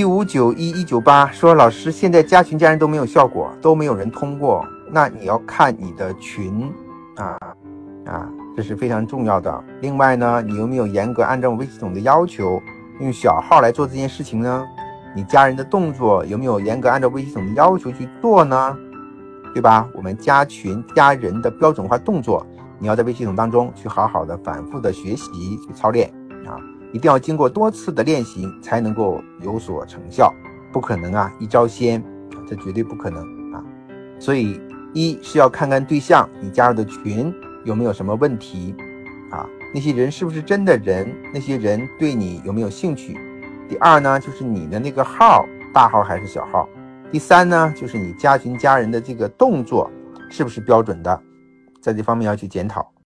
[0.00, 6.72] 一五九一一九八说，老师现在加群加人都没有效果，都没有人通过，那你要看你的群
[7.16, 7.36] 啊
[8.06, 8.26] 啊，
[8.56, 9.62] 这是非常重要的。
[9.82, 12.58] 另外呢，你有没有严格按照微系统的要求
[12.98, 14.66] 用小号来做这件事情呢？
[15.14, 18.74] 你加人的动作有没有严格按照微系统的要求去做呢？
[19.52, 19.86] 对吧？
[19.94, 22.46] 我们加群加人的标准化动作，
[22.78, 26.10] 你要在微系统当中去好好的反复的学习去操练
[26.46, 26.56] 啊。
[26.92, 30.32] 一定要经过多次的练习才能够有所成效，
[30.72, 32.02] 不可能啊一招鲜，
[32.48, 33.22] 这绝对不可能
[33.52, 33.62] 啊！
[34.18, 34.60] 所以
[34.92, 37.32] 一是要看看对象，你加入的群
[37.64, 38.74] 有没有什么问题
[39.30, 39.46] 啊？
[39.72, 41.08] 那些人是不是真的人？
[41.32, 43.16] 那些人对你有没有兴趣？
[43.68, 46.68] 第二呢，就是你的那个号大号还是小号？
[47.12, 49.88] 第三呢，就是你加群加人的这个动作
[50.28, 51.22] 是不是标准的？
[51.80, 52.90] 在这方面要去检讨。